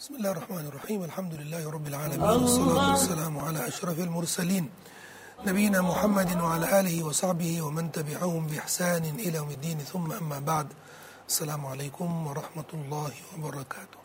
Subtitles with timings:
[0.00, 4.64] بسم الله الرحمن الرحيم الحمد لله رب العالمين والصلاة والسلام على أشرف المرسلين
[5.46, 10.68] نبينا محمد وعلى آله وصحبه ومن تبعهم بإحسان إلى يوم الدين ثم أما بعد
[11.30, 13.98] السلام عليكم ورحمة الله وبركاته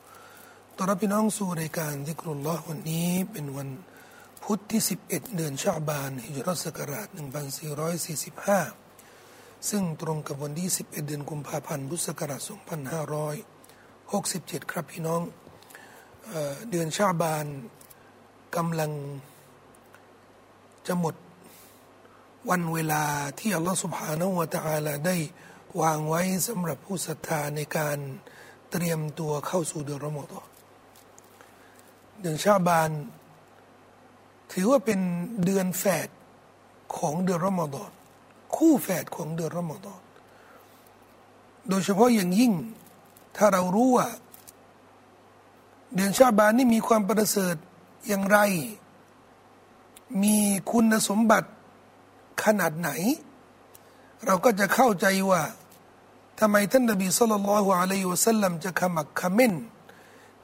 [0.77, 3.69] ตอนรับพี่น้องสู่รายการดิกรุลลอฮ์วันนี้เป็นวัน
[4.43, 7.07] พุธที่ 11 เดือนชาบานฮิจรัสกราช
[8.77, 12.41] 1445 ซึ่งตรงกับวันที่ 11 เดือนกุมภาพันธ์พุทธศักราช
[14.63, 15.21] 2567 ครับพี่น้อง
[16.70, 17.46] เดือนชาบาน
[18.56, 18.92] กำลัง
[20.86, 21.14] จะหมด
[22.50, 23.04] วันเวลา
[23.38, 25.16] ที่อัลลอฮฺสุบฮานาวะตะอาลาได้
[25.80, 27.98] วางไว้สำหรับผู้ศรัทธาในการ
[28.70, 30.48] เตรียมตัวเข้าสู่เดือนรอมฎอน
[32.20, 32.90] เดือนชาบาน
[34.52, 35.00] ถือว่าเป็น
[35.44, 36.08] เดือนแฝด
[36.96, 37.90] ของเดือนรอมฎอน
[38.56, 40.02] คู่แฝดของเดือนรอมฎอน
[41.68, 42.52] โดยเฉพาะอย่างยิ่ง
[43.36, 44.08] ถ้าเรารู้ว่า
[45.94, 47.56] เดือนชาบานนี่มีความประเสริฐ
[48.08, 48.38] อย่างไร
[50.22, 50.36] มี
[50.70, 51.48] คุณสมบัติ
[52.44, 52.90] ขนาดไหน
[54.26, 55.42] เราก็จะเข้าใจว่า
[56.38, 59.54] ทำไมท่านนบีสุลต่านละฮ์อะลัยฮิวะสัลลัมจะขมักขม้น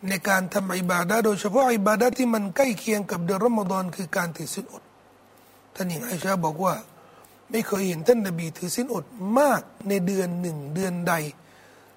[0.08, 4.82] ในการทำอิบาดะโดยเฉพาะอิบาดะที่มันใกล้เคียงกับเดือนรอมฎอนคือการถือศีลอด
[5.74, 6.74] ท่านหญิงไอชาบอกว่า
[7.50, 9.04] ไม่เคยเห็นท่านนบีถือศีลอด
[9.38, 11.14] มากในเดือนหนึ่งเดือนใด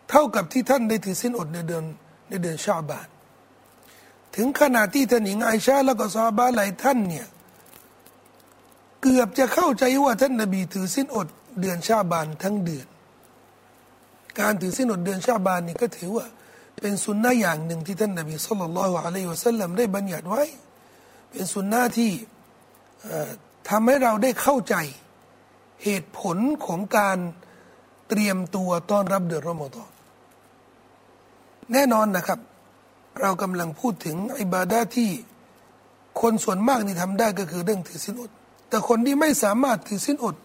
[0.09, 1.83] เท่ากับที่ท่านได้ถือศีลอดในเดือน
[2.29, 3.07] ในเดือนชาบาน
[4.35, 7.27] ถึงขนาดที่ท่านหญิงไอชาแล้วก็ซาบะหลายท่านเนี่ย
[9.01, 11.27] เกือบจะเข้าใจว่าท่านนบีถือศีลอด
[11.59, 12.87] เดือนชาบานทั้งเดือน
[14.39, 16.25] การถือศีลอดเดือนชาบานนี่ก็ถือว่า
[16.81, 20.43] เป็นสุนนะอย่างหนึ่งที่ท่านนบีสุลต่านละฮ์อะลัยฮิวะสัลลัมได้บัญญัติไว้
[21.29, 22.11] เป็นสุนนะที่
[23.69, 24.75] ทำให้เราได้เข้าใจ
[25.83, 27.17] เหตุผลของการ
[28.09, 29.89] เตรียมตัวต้อนรับเดือนรอมฎอน
[31.73, 32.39] แน่นอนนะครับ
[33.19, 35.09] เรากำลังพูดถึงอิบาดาที่
[36.21, 38.31] คนส่วนมากนี่ทำได้ก็คือเรื่องถือสินอด
[38.69, 40.35] แต่คนที่ไม่สามารถถือสินอด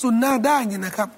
[0.00, 1.10] สุนนะได้นี่นะครับ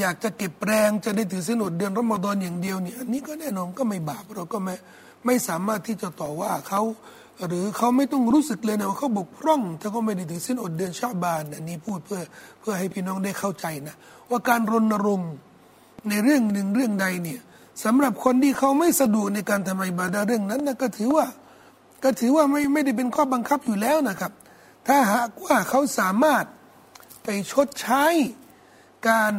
[0.00, 4.74] อยากจะเก็บแรงจะได้ถือสินอดเดือนรอมฎอนอย่างเดียวเนี่ยอันนี้ก็แน่นอนก็ไม่บาปเราก็ไม่
[5.24, 6.82] ไม่สามารถที่จะต่อว่าเขา
[7.48, 12.20] หรือเขาไม่ต้องรู้สึกเลยนะว่าเขาบกพร่องถ้าก็ไม่ได้ถือสินอดเดือนชาบานอันนี้พูดเพื่อ
[12.60, 13.94] เพื่อให้พี่น้องได้เข้าใจนะ
[14.30, 15.30] ว่าการรณรงค์
[16.08, 17.40] ในเรื่องหนึ่งเรื่องใดเนี่ย
[17.84, 21.26] สำหรับคนที่เขาไม่สะดวกในการทำอิบาดาเรื่องนั้นนะก็ถือว่า
[22.04, 24.32] ก็ถือว่าไม่ไม่ได้เป็นข้อบังคับอยู่แล้วนะครับ
[24.86, 26.44] ถ้าหากว่าเขาสามารถ
[27.22, 28.04] ไปชดใช้
[29.08, 29.34] การ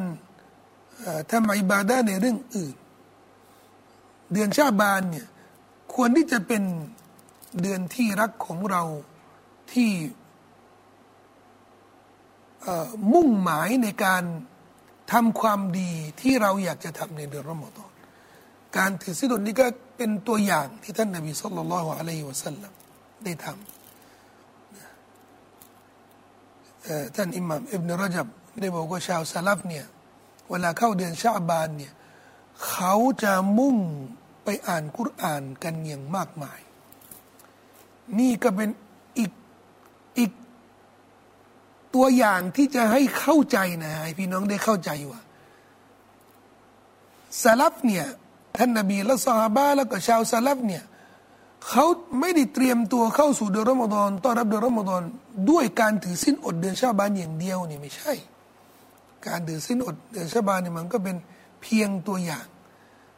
[1.32, 2.76] ทำอิบาดาในเรื่องอื่น
[4.34, 5.28] เดือนชาบานเนี่ย
[5.94, 6.64] ควรที่จะเป็น
[7.62, 8.84] เดือนที่รักของเรา
[9.74, 9.92] ที่
[13.14, 14.24] มุ่งหมายในการ
[15.12, 17.93] ทำความดีที่เราอยากจะทำในเดือนรอมฎอน
[18.78, 19.66] การถือศีลนี้ก็
[19.98, 22.72] เป็นตัวอย่างที่ท่านนบีสุลต่านละฮ์อะลัยฮิวะสัลลัม
[23.24, 23.56] ได้ทำ
[27.16, 28.28] ท่านอิหม่ามอิบนุรจับ
[28.62, 29.86] ได้บอกว่าชาวซาลัฟเนี่ย
[30.50, 31.94] เวลาเข้าเดือนชาบานเนี่ย
[32.70, 33.78] เขาจะมุ่ง
[34.44, 36.60] ไปอ่านกุรอานกันอย่างมากมาย
[38.20, 38.70] นี่ก็เป็น
[39.18, 39.32] อีก
[40.20, 40.32] อีก
[41.96, 45.22] ตัวอย่างที่จะให้เข้าใจนะให้พี่น้องได้เข้าใจว่า
[47.42, 48.08] ซาลัฟเนี่ย
[48.58, 50.84] ท่านนบีและซาฮาบะแล้วก็ชาวซาลัฟเนี่ย
[51.70, 51.86] เขา
[52.20, 55.02] ไม่ได้เตรียมตัวเข้าสู่เดือนรอมฎอนต้อนรับเดือนรอมฎอน
[55.50, 58.14] ด้วยการถือสิ้นอดเดือนชาบานอย่างเดียวนี่ไม่ใช่
[59.28, 61.16] การถือสิ้นอดเดือนชาบานนี่ยมันก็เป็น
[61.62, 62.46] เพียงตัวอย่าง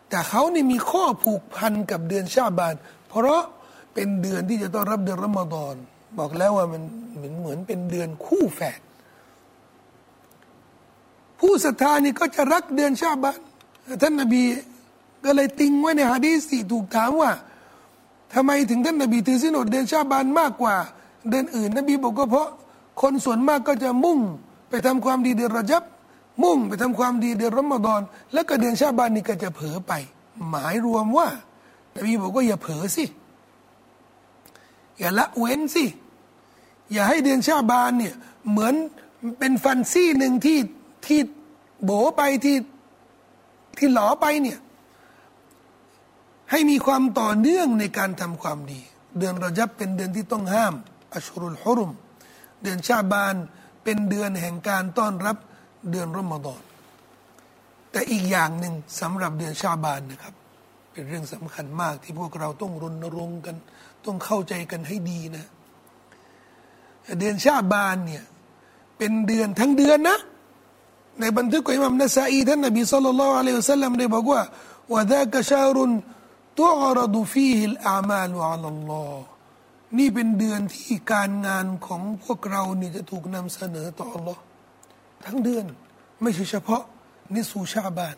[0.10, 2.74] แต่เขานี่มีข้อผูกพันกับเดือนชาบาน
[3.08, 3.44] เพราะ
[3.94, 5.76] เป็นเดือนที่จะต้อนรับเดือนรอมฎอน
[6.20, 6.82] บอกแล้วว่ามัน
[7.16, 8.80] เหมือนเหมือนเป็นเดือนคู่แฝด
[11.40, 13.40] ผู้ศรัทธานี่ก็จะรักเดือนชาบาน
[14.02, 14.44] ท่านนบี
[15.26, 17.32] ก็เลยติงไว้ในฮะดีสที่ถูกถามว่า
[18.34, 20.76] ทำไมถึงท่านนบีถือสินอดเดือนชาบานมากกว่า
[21.30, 22.50] เดือนอื่น นบีบอกก็เพราะ
[23.02, 24.20] คนส่วนมากก็จะมุ่ง
[24.70, 25.84] ไปทำความดีเดือนระจับ
[26.44, 28.02] มุ่งไปทำความดีเดือนรอมฎอน
[28.34, 29.94] แล้วก็เดือนชาบานนี่ก็จะเผลอไป
[30.50, 31.28] หมายรวมว่า
[31.96, 33.06] นบีบอกว่าอย่าเผลอสิ
[35.00, 35.86] อย่าละเว้นสิ
[36.92, 38.16] อย่าให้เดือนชาบานเนี่ย
[38.50, 38.74] เหมือน
[39.40, 40.60] เป็นฟันซี่หนึ่งที่
[41.06, 41.20] ที่
[41.84, 42.58] โบไปที่
[43.78, 44.58] ที่หลอไปเนี่ย
[46.52, 48.82] ให้มีความต่อเนื่องในการทำความดี
[49.20, 50.74] เดือนรจับเป็นเดือนที่ต้องห้าม
[51.16, 51.92] อัชรุลฮุรุม
[52.64, 53.36] เดือนชาบาน
[53.84, 55.38] เป็นเดือนแห่งการต้อนรับ
[55.92, 56.62] เดือนรอมฎอน
[57.92, 60.34] แต่อีกอย่างหนึ่งสำหรับเดือนชาบานนะครับ
[60.92, 63.56] เป็นเรื่องสำคัญมากที่พวกเราต้องรณรงค์กัน
[64.06, 65.46] ต้องเข้าใจกันให้ดีนะ
[67.20, 68.24] เดือนชาบานเนี่ย
[68.98, 70.20] เป็นเดือนทั้งเดือนนะ
[71.20, 74.42] ในบันทึกของอิมามนาซาอีท่านนบีสุลต่านละอัลลอฮฺสัลลัมได้บอกว่า
[74.92, 75.92] ว่าดะกชารุน
[76.58, 79.24] ตัวอรดูฟีฮิลอามาลุอัลลอฮ์
[79.98, 84.42] นี่เป็นเดือนที่การงานของพวกเรานี่จะถูกนำเสนอต่ออัลลอฮ์
[85.26, 85.66] ทั้งเดือน
[86.22, 86.84] ไม่ใช่เฉพาะ
[87.34, 88.16] นิสูชาบาน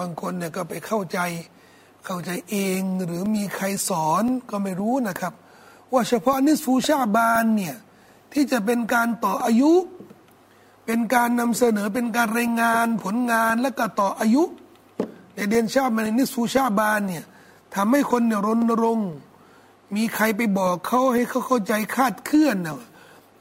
[0.00, 1.18] บางคนเนี่ยก็ไปเข้าใจ
[2.06, 5.32] เข้าใจเองหรือมีใครสอนก็ไม่รู้นะครับ
[5.92, 7.76] ว่าเฉพาะนิสูชาบานเนี่ย
[8.32, 9.72] ที่จะเป็นการต่ออายุ
[10.86, 14.42] เป็นการนำเสนอเป็นการรายงานผลงานและก็ต่ออายุ
[15.34, 17.24] ในเดือนชาบานในนิสูชาบานเนี่ย
[17.74, 19.12] ทำให้คนเนี่ยรณรงค์
[19.96, 22.76] มีใครไปบอกเขาให้เขาเข้าใจคาดเคลื่อนนะ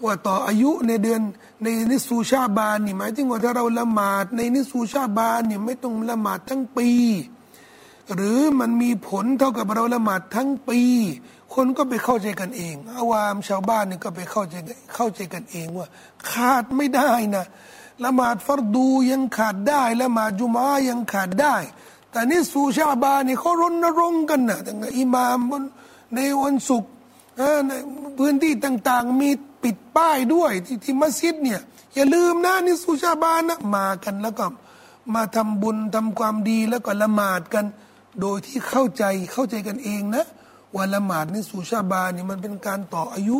[0.04, 1.22] ว่าต่ออายุในเดือน
[1.64, 6.90] ในนิสูชาบานนี่หมายถึงว่าถ้าเราละหมาดในนิสูชาบานเนี่ยไม่ต้องละหมาดทั้งปี
[8.16, 10.82] หรือมันมีผลเท่ากับเราละหมาดทั้งปี
[11.54, 14.56] คนก็ไปเข้าใจกันเอง อาวามชาวบ้านนี่ก็ไปเข้าใจ
[14.96, 15.88] เข้าใจกันเองว่า
[16.30, 17.46] ขาดไม่ได้นะ
[18.04, 21.56] ละหมาดฟัรดูยังขาดได้ละหมาดจุมายังขาดได้
[22.12, 25.38] แต่นิสูชาบานนี่เขารณรงค์กันนะตั้งแต่อิหมาม
[26.16, 26.92] ในวันศุกร์
[27.68, 27.72] ใน
[28.18, 29.30] พื้นที่ต่างๆ มี
[29.64, 31.62] ปิดป้ายด้วยที่ที่มัสยิดเนี่ย
[31.96, 34.46] อย่าลืมนะนี่สุชาบานนะมากันแล้วก็
[35.16, 37.66] มาทำบุญทำความดีแล้วก็ละหมาดกัน
[38.22, 39.04] โดยที่เข้าใจ
[39.34, 40.26] เข้าใจกันเองนะ
[40.76, 43.40] ว่าละหมาดนี่สุชาบานนี่มันเป็นการต่ออายุ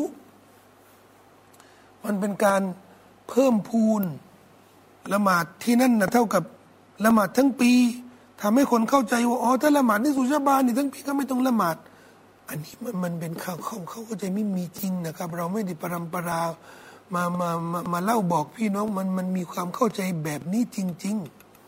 [2.04, 2.62] มันเป็นการ
[3.30, 4.04] เพิ่มพูน
[5.14, 6.44] ละหมาดที่นั่นนะเท่ากับ
[7.06, 7.72] ละหมาดทั้งปี
[8.42, 11.78] ทำให้คนเข้าใจว่าอ๋อถ้าละหมาดนี่สุชาบานนี่ทั้งปีก็ไม่ต้องละหมาด
[12.50, 16.42] อันนี้มันมันเป็นเขาเขาเข้าก็จไม่มีจริงนะครับ เราไม่ได้ปรำปรา
[17.14, 21.16] มามามามาเล่าบอกพี่น้องมันมันมีความเข้าใจแบบนี้จริง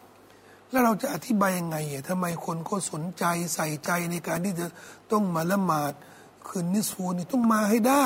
[0.09, 3.23] ๆ แล้วเราจะอธิบายยังไงอะทำไมคนก็สนใจ
[3.53, 4.65] ใส่ใจในการที่จะ
[5.11, 5.93] ต้องมาละหมาด
[6.47, 8.05] คืนนิสฟูนี่ต้องมาให้ได้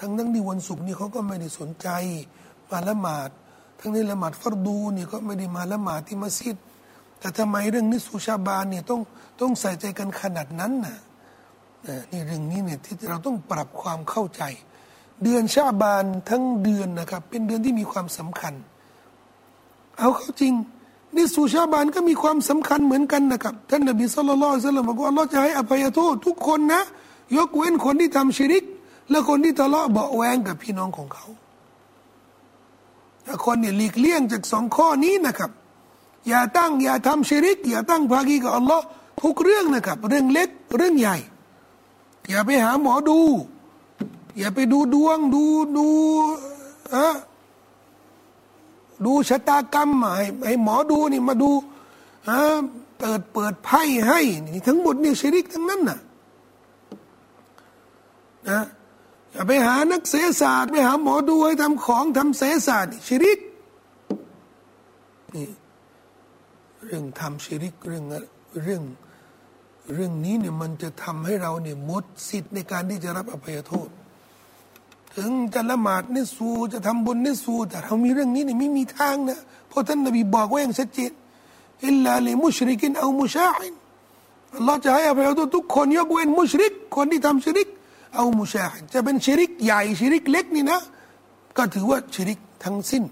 [0.00, 1.88] ทั้งนั้นที่วันศุกร์นี่เขาก็ไม่ได้สนใจ
[2.70, 3.28] มาละหมาด
[3.80, 6.56] ทั้งนี้ละหมาดฟัรดูนี่ก็ไม่ได้มาละหมาดที่มัสยิด
[7.22, 9.00] แต่ทำไมเรื่องนิสูชาบานเนี่ยต้อง
[9.40, 10.96] ต้องใส่ใจกันขนาดนั้นน่ะ
[12.12, 14.42] นี่เรื่องนี้เนี่ยที่เราต้องปรับความเข้าใจ
[15.22, 18.54] เดือนชาบานทั้งเดือนนะครับ เป็นเดือนที่มีความสำคัญ
[19.98, 20.52] เอาเข้าจริง
[21.16, 26.82] นี่สุชาบานก็มีความสำคัญเหมือนกันนะครับท่านนบีสุลต่านสัลลัมบอกว่าเราจะให้อภัยโทษทุกคนนะ
[27.36, 28.64] ยกเว้นคนที่ทำชิริก
[29.10, 31.26] และคนที่ทะเลาะเบาแวงกับพี่น้องของเขา
[33.26, 35.50] ถ้าคนเนี่ยหลีกเลี่ยงจากสองข้อนี้นะครับ
[36.28, 38.84] อย่าตั้งอย่าทำชิริก อย่าตั้งภากีกับอัลลอฮ์
[39.22, 41.16] ทุกเรื่องนะครับ เรื่องเล็กเรื่องใหญ่
[42.28, 43.20] อย่าไปหาหมอดู
[44.38, 45.44] อย่าไปดูดวงดู
[45.76, 45.88] ดู
[46.94, 47.06] อะ
[49.04, 51.50] ดูชะตากรรมให้ให้หมอดูนี่มาดู
[52.28, 52.38] อะ
[52.98, 55.98] เปิดเปิดไพ่ให้นี่ทั้งหมดนี่ชิริกทั้งนั้นน่ะ
[58.48, 58.60] นะ
[59.32, 63.38] อย่าไปหานักเสศาสตร์ไปหาหมอดูให้ทำของทำเสศาสตร์ชิริก
[65.34, 65.46] นี่
[66.84, 68.04] เรื่องทำชิริกเรื่อง
[68.62, 68.82] เรื่อง
[69.94, 73.88] เรื่องนี้เนี่ยมันจะทำให้เราเนี่ยหมดสิทธิ์ในการที่จะรับอภัยโทษ
[75.16, 79.38] ถึงจะละหมาดนิสูจะทำบุญนิสูแต่เรามีเรื่องนี้เนี่ยไม่มีทางนะ
[79.68, 81.12] เพราะท่านนบีบอกไว้อย่างชัดเจน
[81.86, 83.74] อิลลาลิมุชริกินเอามุชาอิน
[84.54, 87.68] อัลลอฮ์จะให้อภัยโทษทุกคนยกเว้นมุชริก คนที่ทำชิริก
[88.14, 90.80] เอามุชาอินจะเป็นชิริกใหญ่ชิริกเล็กนี่นะ
[91.56, 93.04] ก็ถือว่าชิริกทั้งสิ้น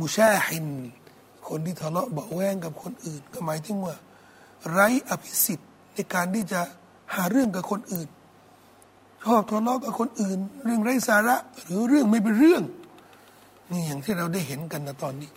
[0.00, 0.66] มุชาอิน
[1.48, 3.96] คนที่ทะเลาะเบาแวงกับคนอื่น ก็หมายถึงว่า
[4.70, 6.60] ไร้อภิสิทธิ์ในการที่จะ
[7.14, 8.08] หาเรื่องกับคนอื่น
[9.24, 12.62] ชอบทะเลาะกับคนอื่น เรื่องไร้สาระ หรือเรื่องไม่เป็นเรื่อง
[13.70, 15.30] นี่อย่างที่เราได้เห็นกันนะตอนนี้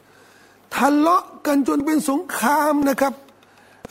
[0.75, 3.13] ทะเลาะกันจนเป็นสงครามนะครับ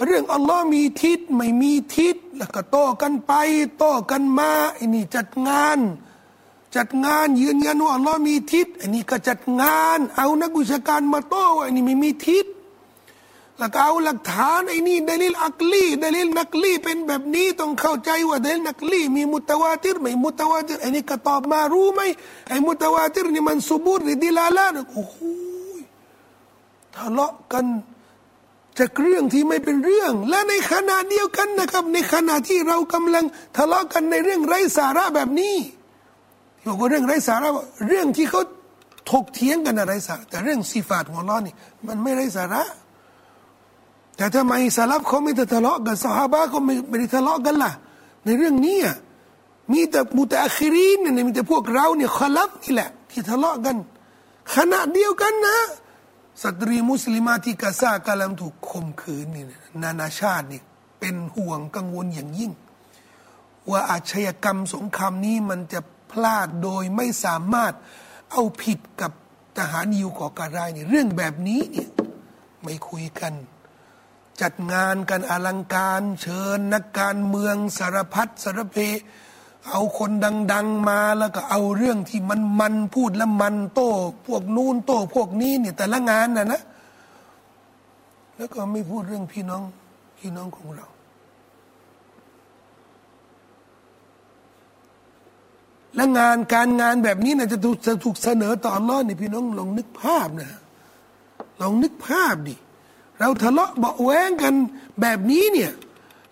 [0.04, 3.32] เรื่องอัลลอฮ์มีทิศไม่มีทิศแล้วก็โต้กันไป
[3.78, 5.78] โต้กันมาไอ้นี่จัดงาน
[6.76, 12.46] จัดงานยืนยันว่าอัลลอฮ์มีทิศอ้นี่ก็จัดงาน เอานักวิชาการมาโต้ว่าอ้นี่ไม่มีทิศ
[13.58, 22.00] แล้วก็เอาหลักฐานไอ้นี่ دليل عقلي دليل نقلي เป็นแบบนี้ต้องเข้าใจว่า دليل نقلي มี متواتر ไหม متواتر ไอ้นี่ก็ตอบมารู้ไหม
[22.48, 25.16] ไอ้ متواتر นี่มัน ثبوت หรือ دلالة โอ้โห
[26.96, 27.66] ทะเลาะกัน
[28.78, 33.24] จากเรื่องที่ไม่เป็นเรื่อง และในขณะเดียวกันนะครับ ในขณะที่เรากำลัง
[33.56, 35.56] ทะเลาะกันในเรื่องไร้สาระแบบนี้
[36.66, 37.48] บอกว่าเรื่องไร้สาระ
[37.88, 38.42] เรื่องที่เขา
[39.10, 41.54] ถกเถียงกันอะไรสาระแต่เรื่องสีฟาดของเรานี่
[41.86, 42.62] มันไม่ไร้สาระ
[44.16, 47.72] แต่ทำไมสลับเขาไม่ทะเลาะกันสหายเขาไม่ไม่ได้ทะเลาะกันล่ะ
[48.24, 48.78] ในเรื่องนี้
[49.72, 53.76] มีแต่มุตะคิรินเนี่ยมีแต่พวกเราเนี่ยขลับนี่แหละ ที่ทะเลาะกัน
[54.54, 55.58] ขณะเดียวกันนะ
[56.42, 59.44] สตรีมุสลิมาที่กาซากำลังถูกข่มขืนนี่
[59.82, 60.60] นานาชาตินี่
[61.00, 62.52] เป็นห่วงกังวลอย่างยิ่ง
[63.70, 65.80] ว่าอาชญากรรมสงครามนี้มันจะ
[66.14, 67.72] พลาดโดยไม่สามารถ
[68.32, 69.12] เอาผิดกับ
[69.56, 71.88] ทหารยิวก่อการร้ายเนี่ยเรื่องแบบนี้เนี่ย
[72.62, 73.32] ไม่คุยกัน
[74.40, 78.76] จัดงานกันอลังการเชิญนักการเมืองสารพัดสารเพ
[79.70, 80.10] เอาคน
[80.52, 83.90] ดัง ๆมาแล้วก็เอาเรื่องที่มันมันพูดแล้วมันโต้
[84.26, 86.62] พวกนู้นโต้พวกนี้เนี่ยแต่ละงานน่ะนะ
[88.36, 89.62] แล้วก็ไม่พูดเรื่องพี่น้อง
[90.18, 90.86] พี่น้องของเรา
[95.96, 100.50] และงานการงานแบบนี้นะจะถูกจะถูกเสนอต่อรอดนี่พี่น้องลองนึกภาพนะ
[101.60, 102.56] ลองนึกภาพดิ
[103.20, 104.54] เราทะเลาะเบาแวงกัน
[105.00, 105.72] แบบนี้เนี่ย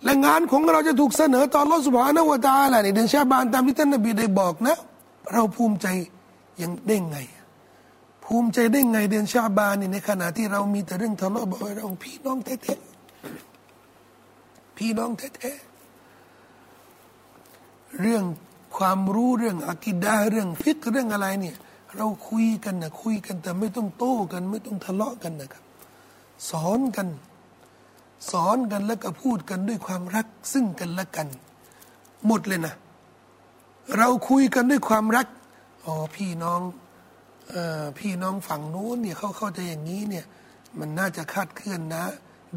[0.03, 4.77] และงานของเราจะถูกเสนอต่อรอสุภาณวตาแหละในเดือนชาบานตามที่ท่านนบีได้บอกนะ
[5.33, 5.87] เราภูมิใจ
[6.61, 7.17] ยังได้ไง
[8.25, 18.23] ภูมิใจได้ไงเดือนชาบานนี่ในขณะที่เรามีแต่เรื่องทะเลาะเบาแวงพี่น้องแท้ๆพี่น้องแท้ๆเรื่อง
[18.77, 21.55] ความรู้เรื่องอักิดาเรื่องฟิกเรื่องอะไรเนี่ย
[21.95, 25.63] เราคุยกันนะคุยกันแต่ไม่ต้องโต้กัน ไม่ต้องทะเลาะกันนะครับ
[26.49, 27.07] สอนกัน
[28.31, 31.27] สอนกันแล้วก็พูดกันด้วยความรักซึ่งกันและกัน
[32.27, 32.73] หมดเลยนะ
[33.97, 35.27] เราคุยกันด้วยความรัก
[35.85, 36.61] อ๋อพี่น้อง
[37.53, 37.55] อ
[37.99, 40.25] พี่น้องฝั่งนู้นเนี่ยเขาเข้าใจอย่างนี้เนี่ย
[40.79, 42.03] มันน่าจะคาดเคลื่อนนะ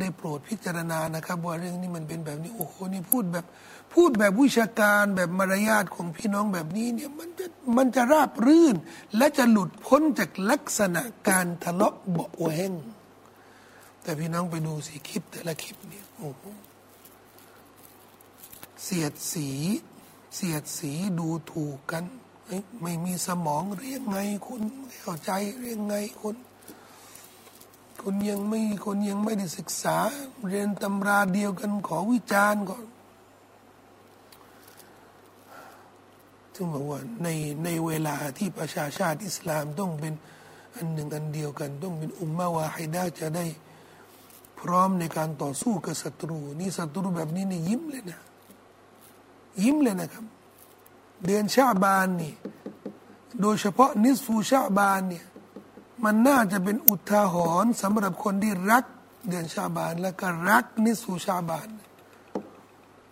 [0.01, 3.47] ได้โปรดพิจารณานะครับว่าเรื่องนี้มันเป็นแบบนี้โอ้โหนี่พูดแบบ
[3.95, 8.77] พูดแบบวิชาการแบบมารยาทของพี่น้องแบบนี้เนี่ยมันจะมันจะราบรื่น
[9.17, 12.73] และจะหลุดพ้นจากลักษณะการทะเลาะเบาแหวง
[14.03, 16.45] แต่พี่น้องไปดูสิคลิปแต่ละคลิปเนี่ยโอ้โห
[18.83, 19.49] เสียดสี
[20.35, 22.05] เสียดสีดูถูกกัน
[22.83, 24.63] ไม่มีสมองเรียงไงคุณ
[25.03, 26.37] เข้าใจเรียงไงคุณ
[28.09, 29.97] คนยังไม่คนยังไม่ได้ศึกษา
[30.49, 32.85] เรียนตำราเดียวกันขอวิจารณ์ก่อน
[36.55, 37.29] ซึ่งบอกว่าใน
[37.65, 40.15] ในเวลาที่ประชาชาติอิสลามต้องเป็น
[40.75, 43.47] อันหนึ่งอันเดียวกัน ต้องเป็นอุมมาวาฮิดาจะได้
[44.61, 48.21] พร้อมในการต่อสู้กับศัตรู นี่ศัตรูแบบนี้นี่ยิ้มเลยนะ
[49.63, 50.25] ยิ้มเลยนะครับ
[51.25, 52.33] เดือนชาบานนี่
[53.41, 55.27] โดยเฉพาะนิสฟูชาบานเนี่ย
[56.05, 58.85] มันน่าจะเป็นอุทาหรณ์สำหรับคนที่รัก
[59.29, 61.69] เดือนชาบาน และก็รักนิสูชาบาน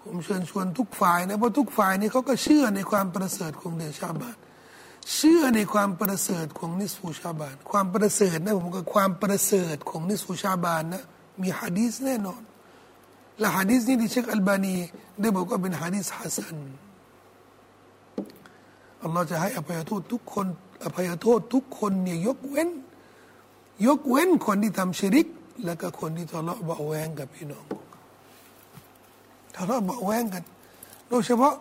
[0.01, 4.37] ผมเชิญชวนทุกฝ่ายนะ เพราะทุกฝ่ายนี่เขาก็เชื่อในความประเสริฐของเดือนชาบาน
[5.15, 11.05] เชื่อในความประเสริฐของนิสูชาบาน ความประเสริฐนะผมก็ความประเสริฐของนิสูชาบานนะ
[11.43, 12.43] มีฮะดีษแน่นอน
[13.39, 14.77] และฮะดีษนี้ที่เชคอัลบานี
[15.21, 16.57] ได้บอกว่าเป็นฮะดีษฮัสัน
[19.03, 20.47] อัลลอฮ์จะให้อภัยโทษทุกคน
[20.85, 22.69] อภัยโทษทุกคนเนี่ยยกเว้น
[23.87, 25.29] ยกเว้นคนที่ทำชิริก
[25.65, 27.65] และก็คนที่ทะเลาะเบาแวงกับพี่น้อง
[29.57, 30.45] ทะเลาะเบาแวงกัน
[31.09, 31.55] โดยเฉพาะ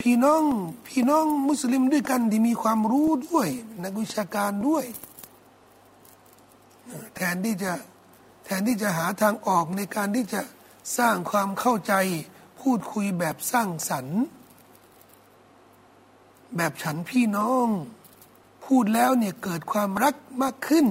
[0.00, 0.42] พี่น้อง
[0.88, 3.48] พี่น้องมุสลิมด้วยกันที่มีความรู้ด้วย
[3.82, 4.84] นักวิชาการด้วย
[7.16, 7.72] แทนที่จะ
[8.44, 10.40] แทนที่จะหาทางออกในการที่จะ
[10.98, 11.94] สร้างความเข้าใจ
[12.60, 14.20] พูดคุยแบบสร้างสรรค์
[16.56, 17.66] แบบฉันพี่น้อง
[18.68, 20.86] พูดแล้วเนี่ยเกิดความรักมากขึ้น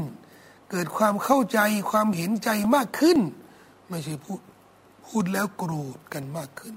[0.71, 1.59] เกิดความเข้าใจ
[1.91, 3.19] ความเห็นใจมากขึ้น
[3.89, 4.39] ไม่ใช่พูด
[5.07, 6.75] พูดแล้วโกรธกันมากขึ้น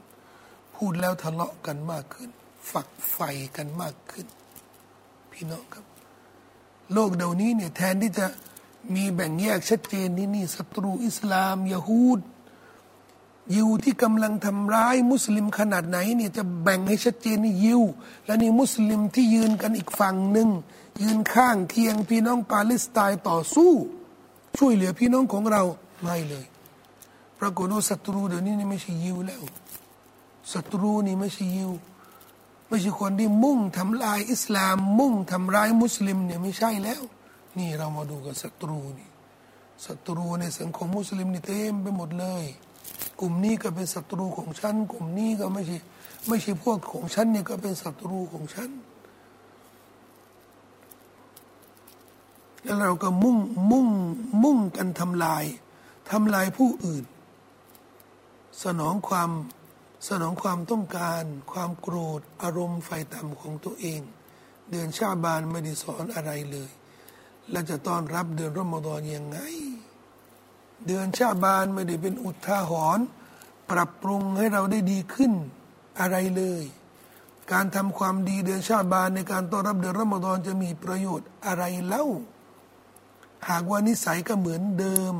[0.77, 2.31] พูดแล้วทะเลาะกันมากขึ้น
[2.71, 4.27] ฝักใฝ่กันมากขึ้น
[5.33, 5.85] พี่น้องครับ
[6.93, 8.27] โลกเดี๋ยวนี้เนี่ยแทนที่จะ
[8.95, 12.21] มีแบ่งแยกชัดเจนนี่นี่ศัตรูอิสลามยาฮูด
[13.55, 17.83] ยิวที่กำลังทำร้ายมุสลิมขนาดไหนเนี่ยจะแบ่งให้ชัดเจนนี่ยิว
[18.27, 20.49] และนี่มุสลิมที่ยืนกันอีกฝั่งหนึ่ง
[21.03, 23.73] ยืนข้างเคียงพี่น้องปาเลสไตน์ต่อสู้
[24.59, 25.63] ช่วยเหลือพี่น้องของเรา
[26.03, 26.47] ไม่เลย
[27.41, 29.43] ปรากฏว่าศัตรูเดี๋ยวนี้นี่ไม่ใช่ยิวแล้ว
[30.53, 31.73] ศัตรูนี่ไม่ใช่ยิว
[32.69, 37.03] ไม่ใช่คนที่มุ่งทำลายอิสลาม มุ่งทำร้ายมุสลิมเนี่ยไม่ใช่แล้ว
[37.59, 39.09] นี่เรามาดูกับศัตรูนี่
[39.87, 42.45] ศัตรูในสังคมมุสลิมนี่เต็มไปหมดเลย
[43.21, 45.79] กลุ่มนี้ก็เป็นศัตรูของฉัน กลุ่มนี้ก็ไม่ใช่
[46.29, 48.71] ไม่ใช่พวกของฉันเนี่ยก็เป็นศัตรูของฉัน
[52.63, 53.37] แล้วเราก็มุ่ง
[53.71, 53.87] มุ่ง
[54.43, 55.45] มุ่งกันทำลาย
[56.11, 57.05] ทำลายผู้อื่น
[58.65, 59.31] สนองความ
[60.09, 64.01] สนองความต้องการ ความโกรธอารมณ์ไฟต่ำของตัวเอง
[64.71, 66.71] เดือนชาบานไม่ได้สอนอะไรเลย
[67.51, 69.39] และจะต้อนรับเดือนรอมฎอนยังไง
[70.87, 73.05] เดือนชาบานไม่ได้เป็นอุทาหรณ์
[73.71, 75.33] ปรับปรุงให้เราได้ดีขึ้น
[76.01, 76.65] อะไรเลย
[77.53, 82.05] การทำความดีเดือนชาบานในการต้อนรับเดือนรอมฎอนจะมีประโยชน์อะไรเล่า
[83.49, 85.15] หากว่านิสัยก็เหมือนเดิม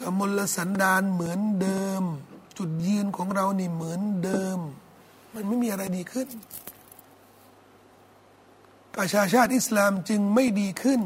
[0.00, 2.02] กมลสันดานเหมือนเดิม
[2.58, 4.58] จุดยืนของเรานี่เหมือนเดิม
[5.32, 6.28] มันไม่มีอะไรดีขึ้น
[8.94, 11.00] ประชาชาติอิสลามจึงไม่ดีขึ้น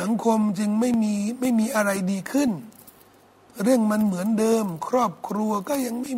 [0.00, 2.50] สังคมจึงไม่มีไม่มีอะไรดีขึ้น
[3.62, 6.12] เรื่องมันเหมือนเดิม ครอบครัวก็ยังไม่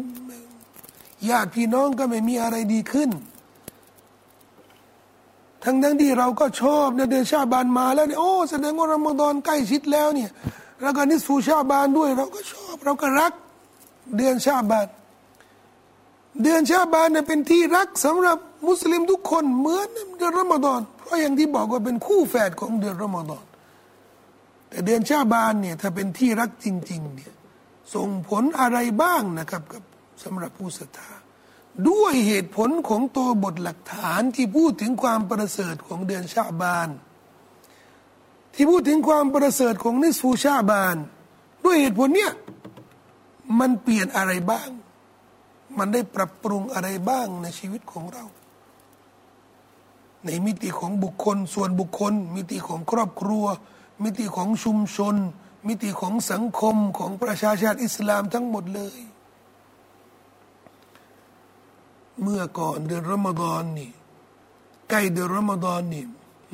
[1.28, 3.11] ญาติพี่น้องก็ไม่มีอะไรดีขึ้น
[5.64, 10.30] ทั้งทั้งที่เราก็ชอบเดือนชาบานมาแล้วเนี่ยโอ้แสดงว่ารอมฎอนใกล้ชิดแล้วเนี่ย
[10.82, 13.32] แล้วก็นิสูชาบานด้วย เราก็ชอบเราก็รัก
[14.16, 14.87] เดือนชาบาน
[16.42, 23.44] เดือนชาบานเนี่ยเป็นที่รักสำหรับมุสลิมทุกคนเหมือนเดือนรอมฎอนเพราะอย่างที่บอกว่าเป็นคู่แฝดของเดือนรอมฎอน
[24.76, 27.33] แต่เดือนชาบานเนี่ยถ้าเป็นที่รักจริงๆเนี่ย
[27.95, 29.83] ส่งผลอะไรบ้างนะครับกับ
[30.23, 31.11] สำหรับผู้ศรัทธา
[31.88, 36.88] ด้วยเหตุผลของตัวบทหลักฐานที่พูดถึงความประเสริฐของเดือนชาบาน
[38.54, 40.97] ที่พูดถึงความประเสริฐของนิสฟูชาบาน
[41.64, 42.33] ด้วยเหตุผลเนี่ย
[43.61, 44.71] มันเปลี่ยนอะไรบ้าง
[45.78, 48.25] มันได้ปรับปรุงอะไรบ้างในชีวิตของเรา
[50.25, 53.47] ในมิติของบุคคลส่วนบุคคล มิติของครอบครัว
[54.03, 55.15] มิติของชุมชน
[55.69, 58.99] มิติของสังคมของประชาชาติอิสลามทั้งหมดเลย
[62.23, 63.91] เมื่อก่อนเดือนรอมฎอนนี่
[64.91, 66.05] ใกล้เดือนรอมฎอนนี่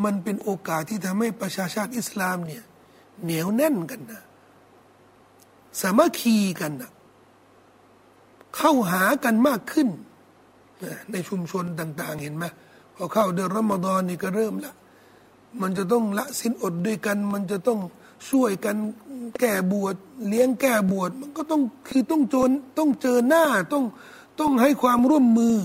[0.05, 2.63] มันเป็นโอกาสที่ทำให้ประชาชาติอิสลามเนี่ย
[3.23, 4.23] เหนียวแน่นกันนะ
[5.81, 6.91] สามัคคีกันนะ
[8.57, 9.89] เข้าหากันมากขึ้น
[11.13, 12.45] ในชุมชนต่าง ๆ เห็นไหม
[12.95, 14.73] พอเข้าเดือนรอมฎอนนี่ก็เริ่มละ
[15.61, 17.81] มันจะต้องละสินอดด้วยกัน มันจะต้อง
[18.31, 18.77] ช่วยกัน
[19.41, 19.95] แก้บวช
[20.29, 23.85] เลี้ยงแก้บวชมันก็ต้องคือต้องโจนต้องเจอหน้าต้อง
[24.41, 25.57] ต้องให้ความร่วมมือ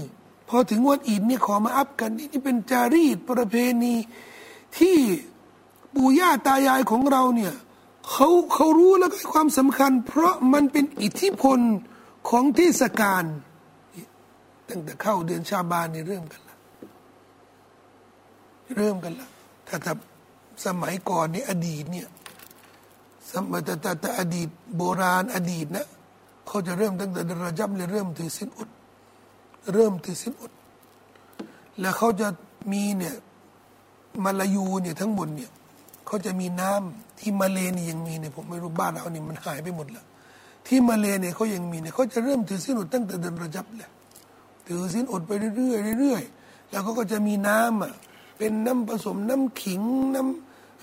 [0.49, 3.95] พอถึงวันอีดนี่ขอมาอัพกันนี่เป็นจารีตประเพณี
[4.77, 4.97] ที่
[5.93, 7.53] ปู่ย่าตายายของเราเนี่ย
[8.11, 11.59] เขาเขารู้แล้วก็ความสำคัญ เพราะมันเป็นอิทธิพล
[12.29, 13.23] ของเทศกาล
[14.69, 16.57] ตั้งแต่เข้าเดือนชาบานนี่เริ่มกันละ
[18.77, 19.27] เริ่มกันละ
[19.67, 19.93] ถ้าถ้า
[20.65, 22.07] สมัยก่อนนี่อดีตเนี่ย
[23.31, 25.87] สมัยแต่แต่อดีตโบราณอดีตนะ
[26.47, 28.69] เขาจะเริ่มตั้งแต่เดือนรจับเลยเริ่มถือสินอด
[29.73, 30.51] เริ่มถือสินอด
[31.79, 32.27] แล้วเขาจะ
[32.71, 33.15] มีเนี่ย
[34.23, 35.51] มาลายูเนี่ยทั้งหมดเนี่ย
[36.07, 40.05] เขาจะมีน้ำที่มาเลนี่ยังมีเนี่ยผมไม่รู้บ้านเราเนี่ยมันหายไปหมดแล้ว
[40.67, 43.89] ที่มาเลเนี่ยเขายังมีเนี่ยเขาจะเริ่มถือสินอดตั้งแต่เดือนรจับเลย
[44.67, 47.93] ถือสินอดไปเรื่อยๆเรื่อยๆแล้วเขาก็จะมีน้ำอะ
[48.37, 49.81] เป็นน้ำผสมน้ำขิง
[50.15, 50.21] น้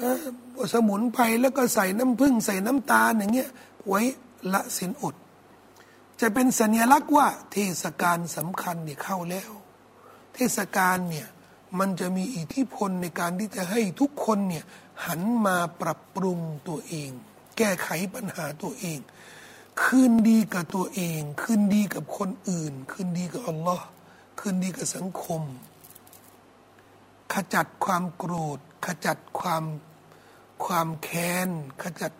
[0.04, 3.50] ำสมุนไพรแล้วก็ใส่น้ำผึ้งใส่น้ำตาลอย่างเงี้ย
[3.88, 4.00] ไว้
[4.52, 5.14] ละสินอด
[6.20, 9.52] จะเป็นสัญลักษณ์ว่าเทศกาลสำคัญเนี่ยเข้าแล้ว
[10.34, 11.28] เทศกาลเนี่ย
[11.78, 14.64] มันจะมีอิทธิพลในการที่จะให้ทุกคนเนี่ย
[15.06, 16.38] หันมาปรับปรุง
[16.68, 17.10] ตัวเอง
[17.56, 18.98] แก้ไขปัญหาตัวเอง
[19.82, 23.86] คืนดีกับตัวเอง คืนดีกับคนอื่น คืนดีกับอัลลอฮ์
[24.40, 25.42] คืนดีกับสังคม
[27.32, 29.64] ขจัดความโกรธ ขจัดความ
[30.64, 31.48] ความแค้น
[31.82, 32.12] ขจัด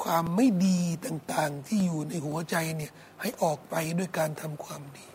[0.00, 5.06] ความไม่ดีต่าง ๆ ที่อยู่ในหัวใจเนี่ยให้ออกไปด้วยการทำความดี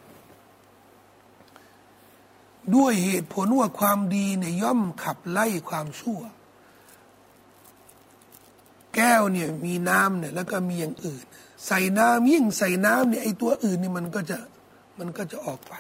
[2.76, 6.22] ด้วยเหตุผลว่าความดีเนี่ยย่อมขับไล่ความชั่ว
[8.96, 11.24] แก้วเนี่ยมีน้ำเนี่ยแล้วก็มีอย่างอื่น
[11.68, 14.38] ใส่น้ำยิ่งใส่น้ำเนี่ยไอตัวอื่นนี่มันก็จะ
[15.00, 15.74] มันก็จะออกไป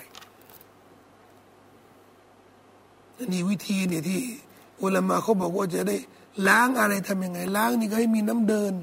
[3.25, 4.19] นี่วิธีเนี่ยที่
[4.81, 5.97] อุลามะเขาบอกว่าจะได้
[6.47, 8.73] ล้างอะไรทำยังไง ล้างนี่ก็ให้มีน้ำเดิน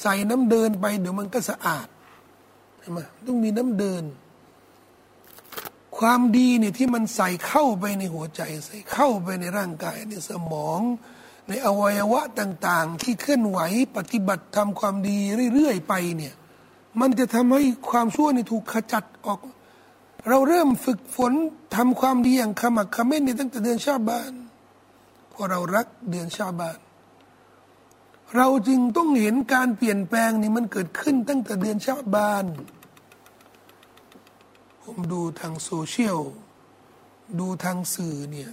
[0.00, 1.88] ใส่น้ำเดินไปเดี๋ยวมันก็สะอาด
[2.78, 4.04] ใช่ไหมต้องมีน้ำเดิน
[5.98, 10.80] ความดีเนี่ยที่มันใส่เข้าไปในหัวใจ ใส่เข้าไปในร่างกายในสมอง
[11.48, 13.58] ในอวัยวะต่างๆ ที่เคลื่อนไหว
[13.96, 15.18] ปฏิบัติทำความดี
[15.54, 16.34] เรื่อยๆไปเนี่ย
[17.00, 19.40] มันจะทำให้ความชั่วนี่ถูกขจัดออก
[20.28, 21.32] เราเริ่มฝึกฝน
[21.76, 24.32] ทำความดีอย่างขมักขม้นในตั้งแต่เดือนชาบาน
[25.30, 26.78] เพราะเรารักเดือนชาบาน
[28.36, 32.44] เราจึงต้องเห็นการเปลี่ยนแปลงนี่มันเกิดขึ้นตั้งแต่เดือนชาบาน
[34.82, 36.18] ผมดูทางโซเชียล
[37.40, 38.50] ดูทางสื่อเนี่ย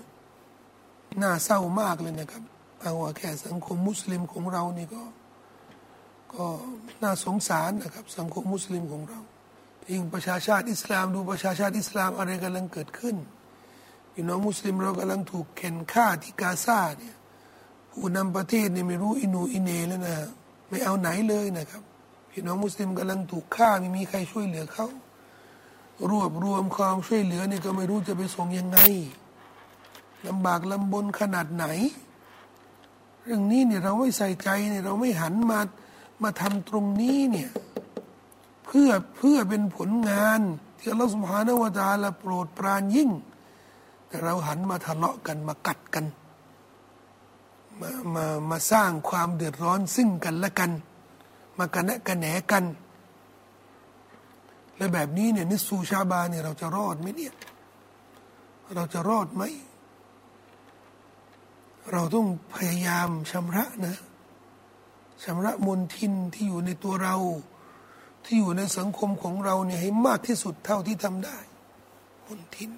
[1.22, 2.44] น่าเศร้ามากเลยนะครับ
[2.80, 5.04] เอาว่าแค่สังคมมุสลิมของเรานี่ก็
[6.34, 6.46] ก็
[7.04, 9.20] น่าสงสารนะครับ สังคมมุสลิมของเรา
[9.92, 13.16] ยิ่งประชาชาติอิสลามดูประชาชาติอิสลามอะไรกำลังเกิดขึ้น
[14.14, 17.16] พี่น้องมุสลิมเรากำลังถูกเข็นฆ่าที่กาซาเนี่ย
[17.92, 20.16] ผู้นำประเทศเนี่ยไม่รู้อินูอินเนแล้วนะ
[20.70, 21.82] ไม่เอาไหนเลยนะครับ
[22.32, 24.88] พี่น้องมุสลิมกำลังถูกฆ่าไม่มีใครช่วยเหลือเขา
[26.10, 28.80] รวบรวมความช่วยเหลือเนี่ยก็ไม่รู้จะไปส่งยังไง
[30.28, 31.66] ลำบากลำบนขนาดไหน
[33.24, 35.60] เรื่องนี้เนี่ยเราไม่ใส่ใจเนี่ยเราไม่หันมา
[36.24, 37.50] มาทำตรงนี้เนี่ย
[38.66, 40.42] เพื่อเพื่อเป็นผลงาน
[40.80, 43.10] ที่อัลลอฮฺสุบฮานาวะตาละโปรดปรานยิ่ง
[44.08, 46.06] แต่เราหันมาทะเลาะกันมากัดกัน
[47.80, 50.72] มามามาสร้างความเดือดร้อนซึ่งกันและกัน
[51.58, 52.64] มากันแนะกันแหนกัน
[54.78, 57.34] และแบบนี้เนี่ยนิสูชาบาเนี่ยเราจะรอดไหมเนี่ย
[58.76, 59.44] เราจะรอดไหม
[61.92, 63.98] เราต้องพยายามชำระนะ
[65.24, 67.16] ชำระมลทินที่อยู่ในตัวเรา
[68.26, 71.38] ที่อยู่ในสังคมของเราเนี่ยให้มากที่สุดเท่าที่ทำได้
[72.26, 72.72] มลทิน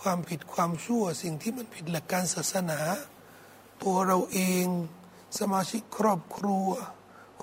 [0.00, 2.80] ความผิดความชั่วสิ่งที่มันผิดหลักการศาสนา
[3.82, 4.66] ตัวเราเอง
[5.38, 6.68] สมาชิกครอบครัว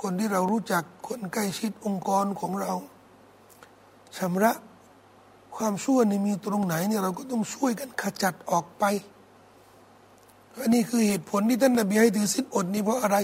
[0.02, 2.74] คนที่เรารู้จักคนใกล้ชิดองค์กรของเรา
[4.18, 4.54] ชำระ
[5.56, 8.84] ความชั่วในมีตรงไหนเนี่ยเราก็ต้องช่วยกันขจัดออกไป
[10.60, 13.18] อันนี้คือเหตุผลที่ท่านนบีให้ถือสินอดนี่เพราะอะไร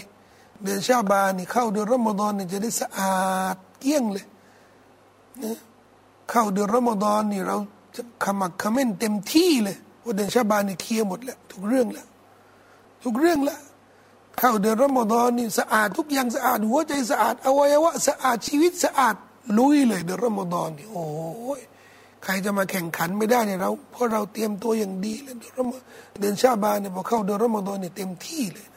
[0.63, 4.25] เดือนชาบานนี่เข้าเดือนรอมฎอนนี่จะได้สะอาด เกี้ยงเลย
[5.43, 5.57] นะ
[6.29, 7.57] เข้าเดือนรอมฎอนนี่เรา
[7.95, 12.07] จะขมักขม้นเต็มที่เลยว่าเดือนชาบานนี่เคลียร์หมดแล้วทุกเรื่องแล้ว
[13.03, 13.59] ทุกเรื่องแล้ว
[14.39, 19.15] เข้าเดือนรอมฎอนนี่สะอาดทุกอย่างสะอาด หัวใจสะอาดอวัยวะสะอาดชีวิตสะอาด
[19.57, 21.05] ลุยเลยเดือนรอมฎอนนี่โอ้
[21.59, 21.61] ย
[22.23, 25.71] ใครจะมาแข่งขันไม่ได้เนี่ยเราเพราะเราเตรียมตัวอย่างดีเลยเดือนรอม
[26.19, 28.67] เดือนชาบานเนี่ยพอเข้าเดือนรอมฎอนเนี่ยเต็มที่เลย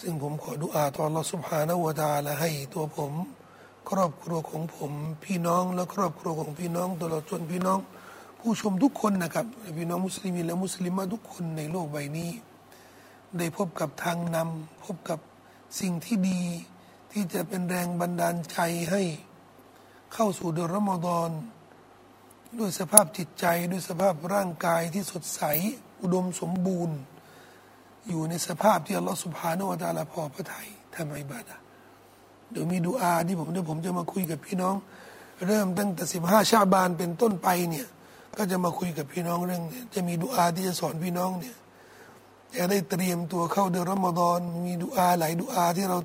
[0.00, 3.12] ซึ่งผมขอดุอาต่อเราสุภานวดาและให้ตัวผม
[3.90, 4.92] ครอบครัวของผม
[5.24, 7.78] พี่น้องและครอบครัวของพี่น้องตลอดจนพี่น้อง
[8.38, 9.46] ผู้ชมทุกคนนะครับ
[9.78, 12.30] พี่น้องมุสลิมและมุสลิมทุกคนในโลกใบนี้
[13.38, 15.18] ได้พบกับทางนำพบกับ
[15.80, 16.40] สิ่งที่ดี
[17.12, 18.58] ที่จะเป็นแรงบันดาลใจ
[18.90, 19.02] ให้
[20.14, 21.30] เข้าสู่เดือนรอมฎอน
[22.58, 25.42] ด้วยสภาพจิตใจด้วยสภาพร่างกายที่สดใส
[26.00, 26.98] อุดมสมบูรณ์
[28.08, 31.54] อยู่ในสภาพที่อัลลอฮฺสุบฮานาอัลลอฮพอพระทัยทำอิบาดะ
[32.50, 34.74] เดี๋ยวมีดูอาที่ผมเดี๋ยวผมจะมาคุยกับพี่น้อง
[35.46, 37.86] เริ่มตั้งแต่สิบห้าชาบานเป็นต้นไปเนี่ย
[38.36, 39.62] ก็จะมาคุยกับพี่น้องเรื่อง
[39.94, 41.56] จะมีดูอาที่จะสอนพี่น้องเนี่ย
[42.56, 45.98] จะได้เตรียมตัวเข้าเดือนรอมฎอนมีดูอาหลายดูอาที่เรา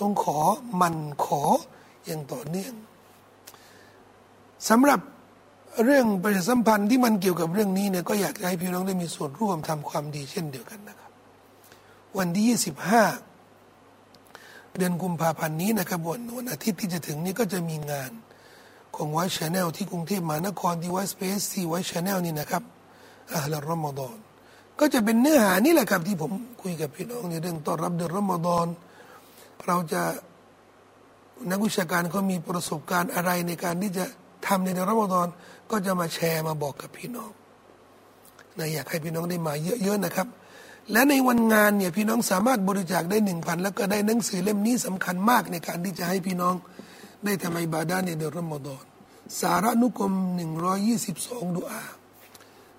[0.00, 0.38] ต้องขอ
[0.80, 1.42] มันขอ
[2.06, 2.74] อย่างต่อเนื่อง
[4.68, 5.00] สำหรับ
[5.84, 11.05] เรื่องประชาสัมพันธ์ที่มันเกี่ยวกับเรื่องนี้เนี่ยก็อยากให้พี่น้องได้มีส่วนร่วมทำความดีเช่นเดียวกันนะครับ
[12.18, 13.04] วันที่ยี่สิบห้า
[14.76, 18.10] เดือนกุมภาพันธ์นี้นะครับวันวันอาทิตย์ที่จะถึงนี้ก็จะมีงาน
[18.96, 22.62] ของ White Channel ที่กรุงเทพมหานครที่ White Space ที่ White Channel นี่นะครับ
[23.32, 24.16] อัลรอมฎอน
[24.80, 28.66] ก็จะเป็นเนื้อหานี่แหละครับที่ผมคุยกับพี่น้องในเรื่องต้อนรับเดือนรอมฎอน
[29.66, 30.02] เราจะ
[31.50, 34.04] นักวิชาการเขามีประสบการณ์อะไรในการที่จะ
[34.46, 35.26] ทำในเดือนรอมฎอน
[35.70, 37.30] ก็จะมาแชร์มาบอกกับพี่น้อง
[38.58, 39.52] นะอยากให้พี่น้องได้มา
[39.82, 40.28] เยอะๆนะครับ
[40.92, 46.54] และในวันงานเนี่ยพี่น้องสามารถบริจาคได้หนึ่งพันแล้วก็ได้หนังสือเล่มนี้สำคัญมากในการที่จะให้พี่น้อง
[47.24, 48.84] ได้ทำอิบาดาในเดือนรอมฎอน
[49.40, 51.82] สาระนุกรมหนึ่งร้อยยี่สิบสองดุอา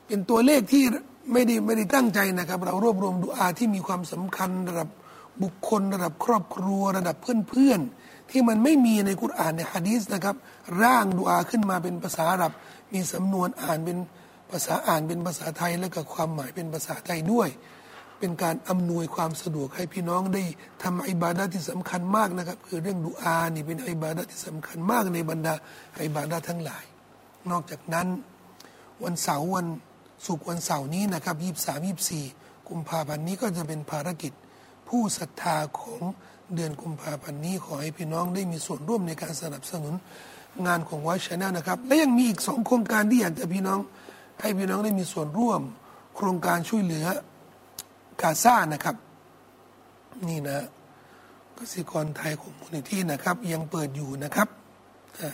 [0.08, 0.84] เป็นตัวเลขที่
[1.32, 4.90] ไม่ได้ไม่ได้ตั้งใจนะครับ เรารวบรวมดุอาที่มีความสำคัญระดับ
[5.44, 7.16] บุคคลระดับครอบครัวระดับ
[7.50, 10.36] เพื่อนๆ ที่มันไม่มีในกุรอานในฮะดีษนะครับ
[10.82, 12.52] ร่างดุอาขึ้นมาเป็นภาษาอาหรับ
[12.94, 13.98] มีสำนวนอ่านเป็น
[14.52, 17.50] ภาษาอ่านเป็นภาษาไทย และก็ความหมายเป็นภาษาไทยด้วย
[18.20, 20.44] เป็นการอำนวยความสะดวกให้พี่น้องได้
[20.84, 25.54] ทำอิบาดะที่สำคัญมากนะครับ คือเรื่องดุอานี่เป็นอิบาดะที่สำคัญมากในบรรดา
[26.06, 26.84] อิบาดะทั้งหลาย
[27.52, 28.08] นอกจากนั้น
[29.04, 29.68] วันเสาร์วัน
[30.26, 32.26] ศุกร์วันเสาร์นี้นะครับยี่สามยี่สี่
[32.70, 34.34] กุมภาพันธ์นี้ก็จะเป็นภารกิจ
[34.88, 36.02] ผู้ศรัทธาของ
[36.56, 39.94] เดือนกุมภาพันธ์นี้ขอให้พี่น้องได้มีส่วนร่วมในการสนับสนุน
[40.68, 43.80] งานของวัชแนลนะครับ และยังมีอีกสองโครงการที่อยากจะพี่น้อง
[44.42, 45.62] ให้พี่น้องได้มีส่วนร่วม
[46.16, 47.06] โครงการช่วยเหลือ
[48.22, 48.96] กาซานะครับ
[50.28, 50.58] นี่นะ
[51.58, 54.48] กสิกรไทยของมูลนิธินะครับ ยังเปิดอยู่นะครับ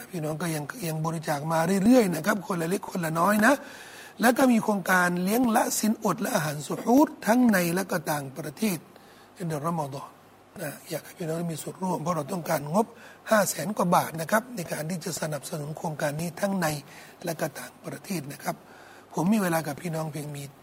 [0.10, 3.54] พี่น้องก็ยังยังบริจาคมาเรื่อยๆนะครับ คนละเล็กคนละน้อยนะ
[4.22, 8.78] แล้วก็มีโครงการเลี้ยงละสินอดและอาหารสุฮูดทั้งในและก็ต่างประเทศ
[9.34, 10.10] ในเดือนรอมฎอน
[10.62, 16.68] นะอยากให้พี่น้องมีส่วนร่วมเพราะเราต้องการงบ5้าแสนกว่าบาทนะครับ ในการที่จะสนับสนุนโครงการนี้ทั้งใน
[17.26, 18.56] และก็ต่างประเทศนะครับ
[19.14, 20.44] ผมมีเวลากับพี่น้องเพียงมี